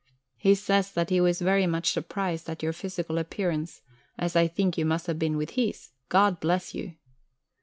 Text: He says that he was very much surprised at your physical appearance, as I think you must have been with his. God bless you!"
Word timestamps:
He 0.35 0.55
says 0.55 0.91
that 0.93 1.11
he 1.11 1.21
was 1.21 1.41
very 1.41 1.67
much 1.67 1.91
surprised 1.91 2.49
at 2.49 2.63
your 2.63 2.73
physical 2.73 3.19
appearance, 3.19 3.83
as 4.17 4.35
I 4.35 4.47
think 4.47 4.75
you 4.75 4.83
must 4.83 5.05
have 5.05 5.19
been 5.19 5.37
with 5.37 5.51
his. 5.51 5.91
God 6.09 6.39
bless 6.39 6.73
you!" 6.73 6.95